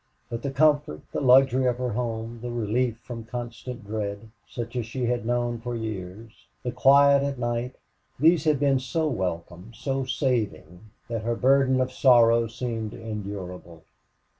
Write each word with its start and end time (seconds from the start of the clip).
But 0.31 0.41
the 0.41 0.49
comfort, 0.49 1.01
the 1.11 1.21
luxury 1.21 1.67
of 1.67 1.77
her 1.77 1.91
home, 1.91 2.39
the 2.41 2.49
relief 2.49 2.97
from 3.03 3.23
constant 3.25 3.85
dread, 3.85 4.31
such 4.49 4.75
as 4.75 4.87
she 4.87 5.05
had 5.05 5.27
known 5.27 5.59
for 5.61 5.75
years, 5.75 6.47
the 6.63 6.71
quiet 6.71 7.21
at 7.21 7.37
night 7.37 7.75
these 8.19 8.45
had 8.45 8.59
been 8.59 8.79
so 8.79 9.05
welcome, 9.07 9.71
so 9.75 10.03
saving, 10.05 10.85
that 11.07 11.21
her 11.21 11.35
burden 11.35 11.79
of 11.79 11.91
sorrow 11.91 12.47
seemed 12.47 12.95
endurable. 12.95 13.83